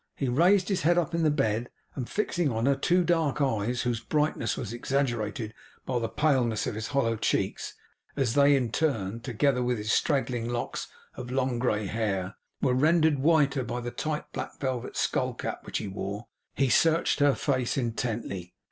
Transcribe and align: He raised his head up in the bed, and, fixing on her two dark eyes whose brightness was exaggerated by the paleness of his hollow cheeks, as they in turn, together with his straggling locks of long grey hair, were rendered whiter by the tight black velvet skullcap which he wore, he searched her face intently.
He 0.15 0.27
raised 0.29 0.69
his 0.69 0.81
head 0.81 0.97
up 0.97 1.13
in 1.13 1.21
the 1.21 1.29
bed, 1.29 1.69
and, 1.93 2.09
fixing 2.09 2.49
on 2.51 2.65
her 2.65 2.73
two 2.75 3.03
dark 3.03 3.39
eyes 3.39 3.83
whose 3.83 3.99
brightness 3.99 4.57
was 4.57 4.73
exaggerated 4.73 5.53
by 5.85 5.99
the 5.99 6.09
paleness 6.09 6.65
of 6.65 6.73
his 6.73 6.87
hollow 6.87 7.15
cheeks, 7.15 7.75
as 8.15 8.33
they 8.33 8.55
in 8.55 8.71
turn, 8.71 9.19
together 9.19 9.61
with 9.61 9.77
his 9.77 9.91
straggling 9.93 10.49
locks 10.49 10.87
of 11.13 11.29
long 11.29 11.59
grey 11.59 11.85
hair, 11.85 12.35
were 12.63 12.73
rendered 12.73 13.19
whiter 13.19 13.63
by 13.63 13.79
the 13.79 13.91
tight 13.91 14.25
black 14.33 14.57
velvet 14.59 14.95
skullcap 14.97 15.63
which 15.67 15.77
he 15.77 15.87
wore, 15.87 16.29
he 16.55 16.67
searched 16.67 17.19
her 17.19 17.35
face 17.35 17.77
intently. 17.77 18.55